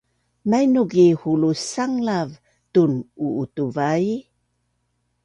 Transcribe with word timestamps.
mainuk 0.49 0.91
i 1.05 1.07
hulus 1.19 1.59
sanglav 1.73 2.29
tun’u’utuvai 2.73 4.09